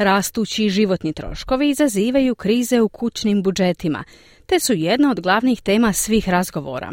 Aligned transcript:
Rastući 0.00 0.68
životni 0.68 1.12
troškovi 1.12 1.68
izazivaju 1.68 2.34
krize 2.34 2.80
u 2.80 2.88
kućnim 2.88 3.42
budžetima, 3.42 4.04
te 4.46 4.60
su 4.60 4.72
jedna 4.72 5.10
od 5.10 5.20
glavnih 5.20 5.60
tema 5.62 5.92
svih 5.92 6.28
razgovora. 6.28 6.92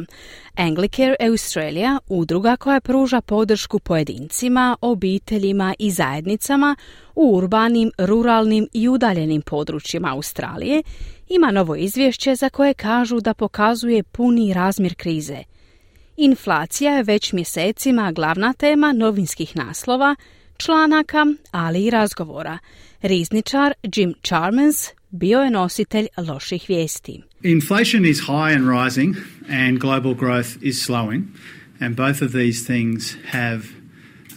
Anglicare 0.55 1.15
Australia, 1.19 1.99
udruga 2.07 2.55
koja 2.55 2.81
pruža 2.81 3.21
podršku 3.21 3.79
pojedincima, 3.79 4.77
obiteljima 4.81 5.75
i 5.79 5.91
zajednicama 5.91 6.75
u 7.15 7.35
urbanim, 7.35 7.91
ruralnim 7.97 8.67
i 8.73 8.89
udaljenim 8.89 9.41
područjima 9.41 10.11
Australije, 10.13 10.83
ima 11.29 11.51
novo 11.51 11.75
izvješće 11.75 12.35
za 12.35 12.49
koje 12.49 12.73
kažu 12.73 13.19
da 13.19 13.33
pokazuje 13.33 14.03
puni 14.03 14.53
razmjer 14.53 14.95
krize. 14.95 15.37
Inflacija 16.17 16.91
je 16.91 17.03
već 17.03 17.33
mjesecima 17.33 18.11
glavna 18.11 18.53
tema 18.53 18.93
novinskih 18.93 19.55
naslova, 19.55 20.15
članaka, 20.57 21.25
ali 21.51 21.85
i 21.85 21.89
razgovora. 21.89 22.57
Rizničar 23.01 23.73
Jim 23.95 24.13
Charmans 24.23 24.89
bio 25.09 25.39
je 25.39 25.51
nositelj 25.51 26.07
loših 26.17 26.65
vijesti. 26.67 27.21
Inflation 27.43 28.05
is 28.05 28.19
high 28.19 28.55
and 28.55 28.85
rising 28.85 29.15
and 29.49 29.79
global 29.79 30.13
growth 30.13 30.49
is 30.61 30.85
slowing 30.85 31.23
and 31.79 31.95
both 31.95 32.21
of 32.21 32.31
these 32.31 32.65
things 32.65 33.15
have 33.31 33.61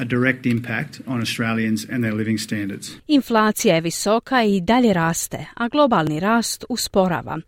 a 0.01 0.05
direct 0.05 0.47
impact 0.47 1.01
on 1.07 1.21
Australians 1.21 1.87
and 1.93 2.05
their 2.05 2.15
living 2.15 2.39
standards. 2.39 2.91
Inflacija 3.07 3.75
je 3.75 3.81
visoka 3.81 4.43
i 4.43 4.61
dalje 4.61 4.93
raste, 4.93 5.47
a 5.55 5.69
globalni 5.69 6.21
rast 6.21 6.65
usporava. 6.69 7.39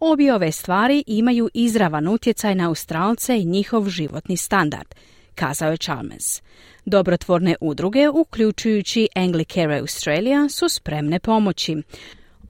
Obje 0.00 0.34
ove 0.34 0.52
stvari 0.52 1.04
imaju 1.06 1.48
izravan 1.54 2.08
utjecaj 2.08 2.54
na 2.54 2.68
Australce 2.68 3.38
i 3.38 3.44
njihov 3.44 3.88
životni 3.88 4.36
standard, 4.36 4.94
kazao 5.38 5.70
je 5.70 5.76
Chalmers. 5.76 6.42
Dobrotvorne 6.84 7.54
udruge, 7.60 8.08
uključujući 8.08 9.08
Anglicare 9.14 9.78
Australia, 9.78 10.48
su 10.48 10.68
spremne 10.68 11.18
pomoći. 11.18 11.76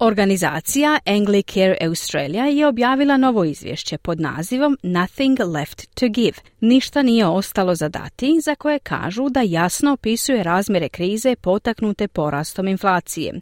Organizacija 0.01 0.99
Anglicare 1.07 1.77
Australia 1.81 2.45
je 2.45 2.67
objavila 2.67 3.17
novo 3.17 3.45
izvješće 3.45 3.99
pod 3.99 4.21
nazivom 4.21 4.79
Nothing 4.83 5.41
Left 5.41 5.95
to 5.95 6.09
Give. 6.09 6.39
Ništa 6.61 7.03
nije 7.03 7.27
ostalo 7.27 7.75
za 7.75 7.89
dati, 7.89 8.41
za 8.41 8.55
koje 8.55 8.79
kažu 8.79 9.29
da 9.29 9.41
jasno 9.41 9.93
opisuje 9.93 10.43
razmjere 10.43 10.89
krize 10.89 11.37
potaknute 11.37 12.09
porastom 12.09 12.69
inflacije. 12.69 13.41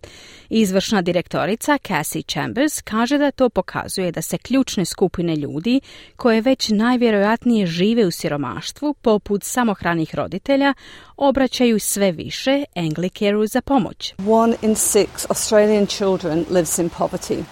Izvršna 0.49 1.03
direktorica 1.03 1.79
Cassie 1.87 2.23
Chambers 2.23 2.81
kaže 2.81 3.19
da 3.19 3.31
to 3.31 3.49
pokazuje 3.49 4.13
da 4.13 4.23
se 4.23 4.39
ključne 4.39 4.85
skupine 4.85 5.37
ljudi 5.37 5.81
koje 6.17 6.41
već 6.41 6.69
najvjerojatnije 6.69 7.67
žive 7.67 8.07
u 8.07 8.11
siromaštvu, 8.11 8.95
poput 8.95 9.45
samohranih 9.45 10.15
roditelja, 10.15 10.75
obraćaju 11.17 11.79
sve 11.79 12.13
više 12.13 12.65
Anglicareu 12.75 13.47
za 13.47 13.61
pomoć. 13.61 14.15
One 14.29 14.57
in 14.63 14.75
six 14.75 15.07
Australian 15.29 15.87
children 15.87 16.46
lives 16.51 16.79
in 16.79 16.89
poverty. 16.89 17.45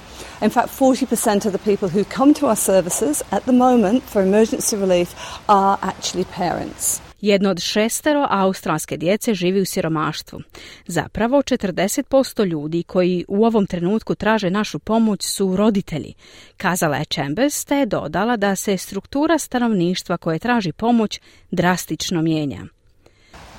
In 0.42 0.50
fact, 0.50 0.68
40% 0.80 1.46
of 1.46 1.52
the 1.52 1.76
people 1.76 1.88
who 1.88 2.04
come 2.16 2.34
to 2.34 2.46
our 2.46 2.56
services 2.56 3.22
at 3.30 3.42
the 3.44 3.52
moment 3.52 4.02
for 4.02 4.22
emergency 4.22 4.76
relief 4.76 5.14
are 5.48 5.78
actually 5.82 6.24
parents. 6.36 7.00
Jedno 7.20 7.50
od 7.50 7.60
šestero 7.60 8.26
australske 8.30 8.96
djece 8.96 9.34
živi 9.34 9.60
u 9.60 9.64
siromaštvu. 9.64 10.40
Zapravo 10.86 11.42
40% 11.42 12.46
ljudi 12.46 12.82
koji 12.82 13.24
u 13.28 13.44
ovom 13.44 13.66
trenutku 13.66 14.14
traže 14.14 14.50
našu 14.50 14.78
pomoć 14.78 15.22
su 15.22 15.56
roditelji. 15.56 16.14
Kazala 16.56 16.96
je 16.96 17.04
Chambers 17.04 17.64
te 17.64 17.76
je 17.76 17.86
dodala 17.86 18.36
da 18.36 18.56
se 18.56 18.76
struktura 18.76 19.38
stanovništva 19.38 20.16
koje 20.16 20.38
traži 20.38 20.72
pomoć 20.72 21.20
drastično 21.50 22.22
mijenja. 22.22 22.64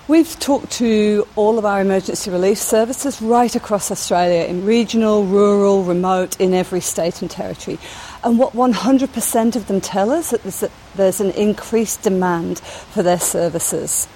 We've 0.08 0.40
talked 0.40 0.72
to 0.74 1.28
all 1.36 1.58
of 1.58 1.66
our 1.66 1.82
emergency 1.82 2.30
relief 2.30 2.60
services 2.60 3.24
right 3.24 3.56
across 3.56 3.90
Australia 3.90 4.44
in 4.44 4.64
regional, 4.64 5.26
rural, 5.26 5.84
remote, 5.84 6.40
in 6.40 6.54
every 6.54 6.80
state 6.82 7.24
and 7.24 7.32
territory. 7.32 7.80
And 8.24 8.38
what 8.38 8.54
100% 8.54 9.56
of 9.56 9.66
them 9.66 9.82
tell 9.82 10.12
us 10.12 10.32
is 10.32 10.60
that 10.60 10.70
there's 10.94 11.22
an 11.22 11.32
increased 11.32 12.04
demand 12.04 12.60
for 12.60 13.02
their 13.02 13.20
services. 13.20 14.08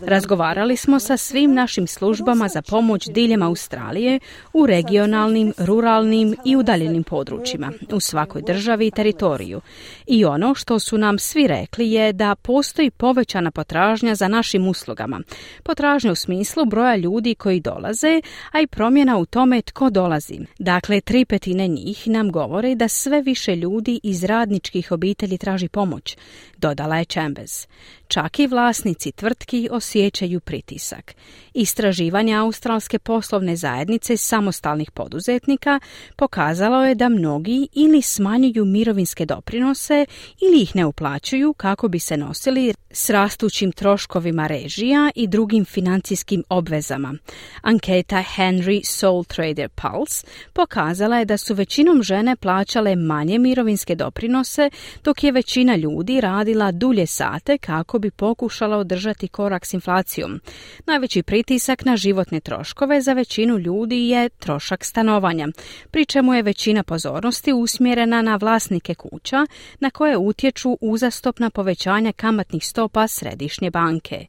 Razgovarali 0.00 0.76
smo 0.76 1.00
sa 1.00 1.16
svim 1.16 1.54
našim 1.54 1.86
službama 1.86 2.48
za 2.48 2.62
pomoć 2.62 3.08
diljem 3.08 3.42
Australije 3.42 4.20
u 4.52 4.66
regionalnim, 4.66 5.52
ruralnim 5.58 6.36
i 6.44 6.56
udaljenim 6.56 7.04
područjima, 7.04 7.72
u 7.92 8.00
svakoj 8.00 8.42
državi 8.42 8.86
i 8.86 8.90
teritoriju. 8.90 9.60
I 10.06 10.24
ono 10.24 10.54
što 10.54 10.78
su 10.78 10.98
nam 10.98 11.18
svi 11.18 11.46
rekli 11.46 11.92
je 11.92 12.12
da 12.12 12.34
postoji 12.34 12.90
povećana 12.90 13.50
potražnja 13.50 14.14
za 14.14 14.28
našim 14.28 14.68
uslugama. 14.68 15.20
Potražnja 15.62 16.12
u 16.12 16.14
smislu 16.14 16.64
broja 16.64 16.96
ljudi 16.96 17.34
koji 17.34 17.60
dolaze, 17.60 18.20
a 18.52 18.60
i 18.60 18.66
promjena 18.66 19.18
u 19.18 19.26
tome 19.26 19.62
tko 19.62 19.90
dolazi. 19.90 20.38
Dakle, 20.58 21.00
tri 21.00 21.24
petine 21.24 21.68
njih 21.68 22.08
nam 22.08 22.32
govore 22.32 22.74
da 22.74 22.88
sve 22.88 23.22
više 23.22 23.56
ljudi 23.56 24.00
iz 24.02 24.24
radničkih 24.24 24.92
obitelji 24.92 25.38
traži 25.38 25.68
pomoć, 25.68 26.16
dodala 26.56 26.96
je 26.96 27.04
Chambers. 27.04 27.66
Čak 28.08 28.38
i 28.38 28.47
vlasnici 28.48 29.12
tvrtki 29.12 29.68
osjećaju 29.72 30.40
pritisak. 30.40 31.14
Istraživanja 31.54 32.42
australske 32.42 32.98
poslovne 32.98 33.56
zajednice 33.56 34.16
samostalnih 34.16 34.90
poduzetnika 34.90 35.80
pokazalo 36.16 36.84
je 36.84 36.94
da 36.94 37.08
mnogi 37.08 37.68
ili 37.72 38.02
smanjuju 38.02 38.64
mirovinske 38.64 39.26
doprinose 39.26 40.06
ili 40.40 40.62
ih 40.62 40.76
ne 40.76 40.86
uplaćuju 40.86 41.52
kako 41.52 41.88
bi 41.88 41.98
se 41.98 42.16
nosili 42.16 42.74
s 42.90 43.10
rastućim 43.10 43.72
troškovima 43.72 44.46
režija 44.46 45.10
i 45.14 45.26
drugim 45.26 45.64
financijskim 45.64 46.44
obvezama. 46.48 47.14
Anketa 47.62 48.24
Henry 48.36 48.84
Soul 48.84 49.24
Trader 49.24 49.68
Pulse 49.68 50.26
pokazala 50.52 51.18
je 51.18 51.24
da 51.24 51.36
su 51.36 51.54
većinom 51.54 52.02
žene 52.02 52.36
plaćale 52.36 52.96
manje 52.96 53.38
mirovinske 53.38 53.94
doprinose, 53.94 54.70
dok 55.04 55.24
je 55.24 55.32
većina 55.32 55.76
ljudi 55.76 56.20
radila 56.20 56.72
dulje 56.72 57.06
sate 57.06 57.58
kako 57.58 57.98
bi 57.98 58.10
pokušala 58.10 58.37
održati 58.78 59.28
korak 59.28 59.66
s 59.66 59.74
inflacijom. 59.74 60.40
Najveći 60.86 61.22
pritisak 61.22 61.84
na 61.84 61.96
životne 61.96 62.40
troškove 62.40 63.00
za 63.00 63.12
većinu 63.12 63.58
ljudi 63.58 64.08
je 64.08 64.28
trošak 64.28 64.84
stanovanja, 64.84 65.48
pri 65.90 66.04
čemu 66.06 66.34
je 66.34 66.42
većina 66.42 66.82
pozornosti 66.82 67.52
usmjerena 67.52 68.22
na 68.22 68.36
vlasnike 68.36 68.94
kuća 68.94 69.46
na 69.80 69.90
koje 69.90 70.16
utječu 70.16 70.78
uzastopna 70.80 71.50
povećanja 71.50 72.12
kamatnih 72.12 72.66
stopa 72.66 73.08
središnje 73.08 73.70
banke 73.70 74.26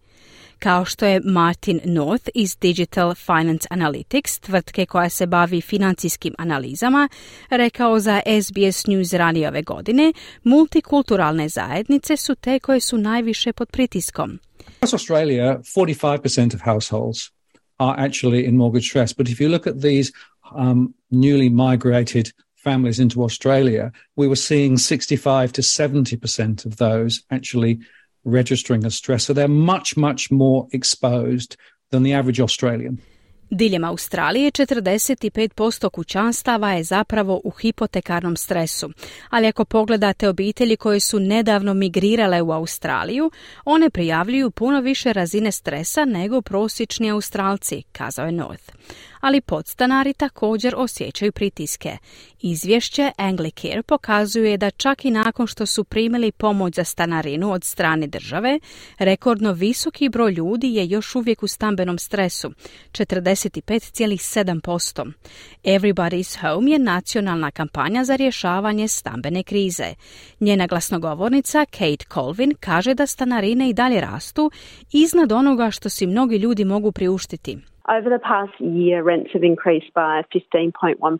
kao 0.59 0.85
što 0.85 1.05
je 1.05 1.21
Martin 1.23 1.79
North 1.85 2.29
iz 2.35 2.57
Digital 2.61 3.15
Finance 3.15 3.67
Analytics, 3.71 4.39
tvrtke 4.39 4.85
koja 4.85 5.09
se 5.09 5.25
bavi 5.25 5.61
financijskim 5.61 6.33
analizama, 6.37 7.09
rekao 7.49 7.99
za 7.99 8.21
SBS 8.41 8.87
News 8.87 9.13
ranije 9.13 9.47
ove 9.47 9.61
godine, 9.61 10.13
multikulturalne 10.43 11.49
zajednice 11.49 12.17
su 12.17 12.35
te 12.35 12.59
koje 12.59 12.79
su 12.79 12.97
najviše 12.97 13.53
pod 13.53 13.67
pritiskom. 13.71 14.39
Across 14.77 14.93
Australia, 14.93 15.59
45% 15.63 16.55
of 16.55 16.61
households 16.61 17.19
are 17.77 18.07
actually 18.07 18.47
in 18.47 18.55
mortgage 18.55 18.85
stress. 18.85 19.13
But 19.13 19.29
if 19.29 19.39
you 19.39 19.49
look 19.49 19.67
at 19.67 19.81
these 19.81 20.11
um, 20.55 20.93
newly 21.09 21.49
migrated 21.49 22.31
families 22.63 22.99
into 22.99 23.23
Australia, 23.23 23.91
we 24.15 24.27
were 24.27 24.35
seeing 24.35 24.77
65 24.77 25.51
to 25.53 25.61
70% 25.61 26.65
of 26.65 26.77
those 26.77 27.23
actually 27.31 27.79
registering 28.25 28.85
as 28.85 28.95
stress. 28.95 29.25
So 29.25 29.33
they're 29.33 29.47
much, 29.47 29.97
much 29.97 30.31
more 30.31 30.67
exposed 30.71 31.55
than 31.91 32.03
the 32.03 32.13
average 32.13 32.41
Australian. 32.41 32.97
Diljem 33.51 33.83
Australije 33.83 34.51
45% 34.51 35.89
kućanstava 35.89 36.71
je 36.71 36.83
zapravo 36.83 37.41
u 37.43 37.49
hipotekarnom 37.49 38.35
stresu, 38.37 38.89
ali 39.29 39.47
ako 39.47 39.65
pogledate 39.65 40.29
obitelji 40.29 40.75
koje 40.75 40.99
su 40.99 41.19
nedavno 41.19 41.73
migrirale 41.73 42.41
u 42.41 42.51
Australiju, 42.51 43.31
one 43.65 43.89
prijavljuju 43.89 44.51
puno 44.51 44.81
više 44.81 45.13
razine 45.13 45.51
stresa 45.51 46.05
nego 46.05 46.41
prosječni 46.41 47.11
Australci, 47.11 47.83
kazao 47.91 48.25
je 48.25 48.31
North 48.31 48.71
ali 49.19 49.41
podstanari 49.41 50.13
također 50.13 50.73
osjećaju 50.77 51.31
pritiske. 51.31 51.97
Izvješće 52.41 53.11
Anglicare 53.17 53.83
pokazuje 53.83 54.57
da 54.57 54.71
čak 54.71 55.05
i 55.05 55.11
nakon 55.11 55.47
što 55.47 55.65
su 55.65 55.83
primili 55.83 56.31
pomoć 56.31 56.75
za 56.75 56.83
stanarinu 56.83 57.51
od 57.51 57.63
strane 57.63 58.07
države, 58.07 58.59
rekordno 58.97 59.51
visoki 59.51 60.09
broj 60.09 60.31
ljudi 60.31 60.73
je 60.73 60.89
još 60.89 61.15
uvijek 61.15 61.43
u 61.43 61.47
stambenom 61.47 61.97
stresu, 61.97 62.51
45,7%. 62.91 65.11
Everybody's 65.63 66.41
Home 66.41 66.71
je 66.71 66.79
nacionalna 66.79 67.51
kampanja 67.51 68.03
za 68.03 68.15
rješavanje 68.15 68.87
stambene 68.87 69.43
krize. 69.43 69.93
Njena 70.39 70.67
glasnogovornica 70.67 71.65
Kate 71.65 72.05
Colvin 72.13 72.53
kaže 72.59 72.93
da 72.93 73.07
stanarine 73.07 73.69
i 73.69 73.73
dalje 73.73 74.01
rastu 74.01 74.51
iznad 74.91 75.31
onoga 75.31 75.71
što 75.71 75.89
si 75.89 76.07
mnogi 76.07 76.37
ljudi 76.37 76.65
mogu 76.65 76.91
priuštiti. 76.91 77.57
Over 77.89 78.09
the 78.09 78.19
past 78.19 78.53
year, 78.59 79.03
rents 79.03 79.31
have 79.33 79.43
increased 79.43 79.93
by 79.95 80.21
15.1%, 80.33 81.19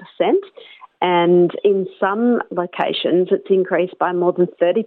and 1.01 1.51
in 1.63 1.87
some 1.99 2.41
locations, 2.51 3.29
it's 3.31 3.49
increased 3.49 3.97
by 3.97 4.11
more 4.13 4.33
than 4.33 4.47
30% 4.61 4.85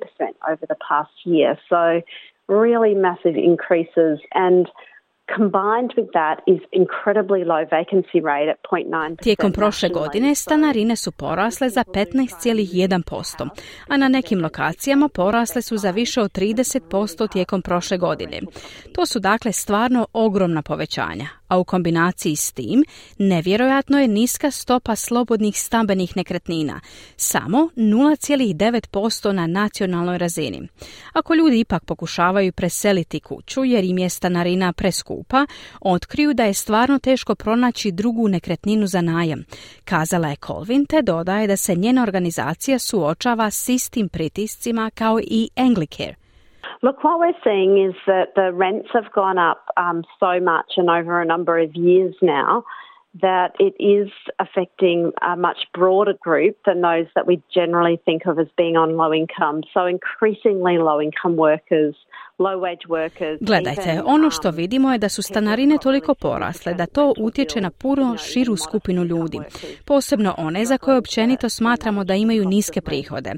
over 0.49 0.65
the 0.69 0.77
past 0.89 1.11
year. 1.25 1.59
So, 1.69 2.03
really 2.49 2.95
massive 2.95 3.37
increases. 3.37 4.21
And 4.33 4.67
Tijekom 9.23 9.53
prošle 9.53 9.89
godine 9.89 10.35
stanarine 10.35 10.97
su 10.97 11.13
porasle 11.13 11.69
za 11.69 11.85
15,1%, 11.85 13.49
a 13.89 13.97
na 13.97 14.09
nekim 14.09 14.43
lokacijama 14.43 15.09
porasle 15.09 15.63
su 15.63 15.77
za 15.77 15.91
više 15.91 16.21
od 16.21 16.33
30% 16.33 17.33
tijekom 17.33 17.63
prošle 17.63 17.99
godine. 17.99 18.41
To 18.95 19.07
su 19.07 19.21
dakle 19.21 19.53
stvarno 19.53 20.07
ogromna 20.13 20.63
povećanja, 20.63 21.27
a 21.53 21.59
u 21.59 21.65
kombinaciji 21.65 22.37
s 22.37 22.53
tim 22.53 22.85
nevjerojatno 23.19 23.99
je 23.99 24.09
niska 24.09 24.51
stopa 24.51 24.97
slobodnih 24.97 25.61
stambenih 25.61 26.17
nekretnina, 26.17 26.81
samo 27.17 27.69
0,9% 27.77 29.33
na 29.33 29.47
nacionalnoj 29.47 30.19
razini. 30.19 30.69
Ako 31.13 31.35
ljudi 31.35 31.61
ipak 31.61 31.85
pokušavaju 31.85 32.53
preseliti 32.53 33.21
kuću 33.21 33.65
jer 33.65 33.85
im 33.85 33.99
je 33.99 34.09
stanarina 34.09 34.73
preskupa, 34.73 35.47
otkriju 35.81 36.35
da 36.35 36.45
je 36.45 36.55
stvarno 36.55 36.99
teško 36.99 37.35
pronaći 37.35 37.93
drugu 37.93 38.29
nekretninu 38.29 38.87
za 38.87 39.01
najam. 39.01 39.45
Kazala 39.85 40.29
je 40.29 40.37
Colvin 40.47 40.87
te 40.87 41.03
dodaje 41.03 41.47
da 41.47 41.57
se 41.57 41.75
njena 41.75 42.03
organizacija 42.03 42.79
suočava 42.79 43.51
s 43.51 43.69
istim 43.69 44.09
pritiscima 44.09 44.91
kao 44.95 45.21
i 45.21 45.49
Anglicare. 45.57 46.22
Look, 46.83 47.05
what 47.05 47.21
we're 47.21 47.33
seeing 47.45 47.79
is 47.79 47.95
that 48.07 48.35
the 48.35 48.53
rents 48.53 48.89
have 48.93 49.13
gone 49.13 49.39
up 49.39 49.67
um, 49.77 50.03
so 50.19 50.41
much 50.41 50.73
and 50.77 50.91
over 50.91 51.21
a 51.21 51.25
number 51.25 51.59
of 51.59 51.75
years 51.77 52.15
now 52.21 52.65
that 53.21 53.53
it 53.59 53.75
is 53.79 54.11
affecting 54.39 55.13
a 55.21 55.37
much 55.37 55.59
broader 55.75 56.15
group 56.21 56.57
than 56.65 56.81
those 56.81 57.07
that 57.15 57.27
we 57.27 57.43
generally 57.55 58.01
think 58.05 58.23
of 58.27 58.39
as 58.39 58.49
being 58.57 58.77
on 58.77 58.97
low 58.97 59.13
income. 59.13 59.63
So, 59.75 59.87
increasingly 59.87 60.79
low 60.79 61.01
income 61.01 61.37
workers. 61.37 61.95
Gledajte, 63.41 64.03
ono 64.05 64.31
što 64.31 64.49
um, 64.49 64.55
vidimo 64.55 64.93
je 64.93 64.99
da 64.99 65.09
su 65.09 65.23
stanarine 65.23 65.79
toliko 65.83 66.15
porasle 66.15 66.75
da 66.75 66.87
to 66.87 67.15
utječe 67.19 67.61
na 67.61 67.71
puno 67.71 68.17
širu 68.17 68.57
skupinu 68.57 69.05
ljudi, 69.05 69.39
posebno 69.85 70.35
one 70.39 70.65
za 70.65 70.79
koje 70.79 70.99
općenito 70.99 71.49
smatramo 71.49 72.05
da 72.05 72.15
imaju 72.15 72.45
niske 72.45 72.81
prihode. 72.81 73.33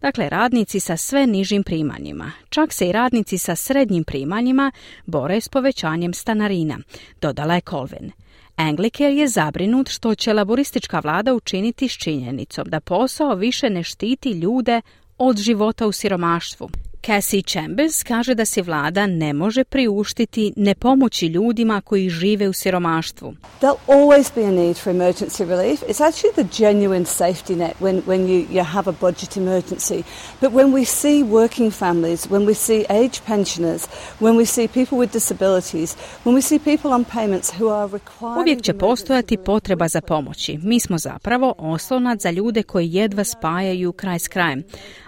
Dakle, 0.00 0.28
radnici 0.28 0.80
sa 0.80 0.96
sve 0.96 1.26
nižim 1.26 1.62
primanjima. 1.62 2.32
Čak 2.48 2.72
se 2.72 2.88
i 2.88 2.92
radnici 2.92 3.38
sa 3.38 3.56
srednjim 3.56 4.04
primanjima 4.04 4.72
bore 5.06 5.40
s 5.40 5.48
povećanjem 5.48 6.12
stanarina, 6.14 6.78
dodala 7.20 7.54
je 7.54 7.60
Colvin. 7.60 8.12
Anglicare 8.60 9.14
je 9.14 9.28
zabrinut 9.28 9.88
što 9.88 10.14
će 10.14 10.32
laboristička 10.32 11.00
vlada 11.00 11.34
učiniti 11.34 11.88
s 11.88 11.92
činjenicom 11.92 12.64
da 12.68 12.80
posao 12.80 13.34
više 13.34 13.70
ne 13.70 13.82
štiti 13.82 14.30
ljude 14.30 14.80
od 15.18 15.36
života 15.36 15.86
u 15.86 15.92
siromaštvu. 15.92 16.68
Cassie 17.10 17.42
Chambers 17.42 18.02
kaže 18.02 18.34
da 18.34 18.44
se 18.44 18.62
vlada 18.62 19.06
ne 19.06 19.32
može 19.32 19.64
priuštiti 19.64 20.52
ne 20.56 20.74
pomoći 20.74 21.26
ljudima 21.26 21.80
koji 21.80 22.08
žive 22.08 22.48
u 22.48 22.52
siromaštvu. 22.52 23.34
There'll 23.60 23.86
always 23.86 24.34
be 24.34 24.44
a 24.44 24.50
need 24.50 24.76
for 24.76 24.94
emergency 24.94 25.44
relief. 25.44 25.80
It's 25.80 26.00
actually 26.00 26.34
the 26.34 26.64
genuine 26.64 27.04
safety 27.04 27.56
net 27.56 27.72
when, 27.80 28.02
when 28.02 28.26
you, 28.26 28.46
you 28.52 28.64
have 28.64 28.90
a 28.90 28.94
budget 29.00 29.36
emergency. 29.36 30.02
But 30.40 30.50
when 30.52 30.72
we 30.72 30.84
see 30.84 31.22
working 31.22 31.72
families, 31.72 32.26
when 32.30 32.46
we 32.46 32.54
see 32.54 32.84
age 32.88 33.20
pensioners, 33.26 33.88
when 34.20 34.36
we 34.36 34.44
see 34.44 34.68
people 34.68 34.98
with 34.98 35.12
disabilities, 35.12 35.96
when 36.24 36.34
we 36.34 36.42
see 36.42 36.58
people 36.58 36.90
on 36.90 37.04
payments 37.04 37.50
who 37.58 37.68
are 37.68 37.92
required... 37.92 38.40
Uvijek 38.40 38.62
će 38.62 38.74
postojati 38.74 39.36
potreba 39.36 39.88
za 39.88 40.00
pomoći. 40.00 40.58
Mi 40.62 40.80
smo 40.80 40.98
zapravo 40.98 41.54
oslonac 41.58 42.22
za 42.22 42.30
ljude 42.30 42.62
koji 42.62 42.92
jedva 42.92 43.24
spajaju 43.24 43.92
kraj 43.92 44.18
s 44.18 44.28
krajem. 44.28 44.62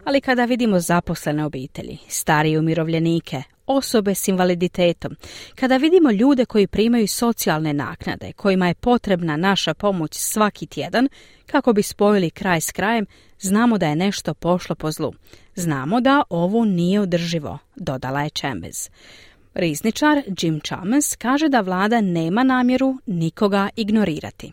Ali 0.04 0.20
kada 0.20 0.44
vidimo 0.44 0.80
zaposlene 0.80 1.46
obitelji, 1.92 1.98
starije 2.08 2.58
umirovljenike, 2.58 3.42
osobe 3.66 4.14
s 4.14 4.28
invaliditetom, 4.28 5.16
kada 5.54 5.76
vidimo 5.76 6.10
ljude 6.10 6.44
koji 6.44 6.66
primaju 6.66 7.08
socijalne 7.08 7.72
naknade, 7.72 8.32
kojima 8.32 8.68
je 8.68 8.74
potrebna 8.74 9.36
naša 9.36 9.74
pomoć 9.74 10.14
svaki 10.14 10.66
tjedan, 10.66 11.08
kako 11.46 11.72
bi 11.72 11.82
spojili 11.82 12.30
kraj 12.30 12.60
s 12.60 12.72
krajem, 12.72 13.06
znamo 13.40 13.78
da 13.78 13.86
je 13.86 13.96
nešto 13.96 14.34
pošlo 14.34 14.74
po 14.74 14.90
zlu. 14.90 15.12
Znamo 15.54 16.00
da 16.00 16.22
ovo 16.30 16.64
nije 16.64 17.00
održivo, 17.00 17.58
dodala 17.76 18.22
je 18.22 18.30
Chambers. 18.30 18.90
Rizničar 19.54 20.22
Jim 20.40 20.60
Chalmers 20.60 21.16
kaže 21.16 21.48
da 21.48 21.60
vlada 21.60 22.00
nema 22.00 22.42
namjeru 22.44 22.98
nikoga 23.06 23.68
ignorirati. 23.76 24.52